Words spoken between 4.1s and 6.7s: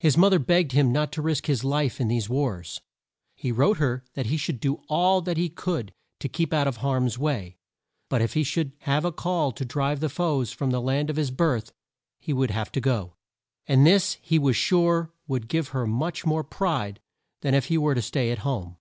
that he should do all that he could to keep out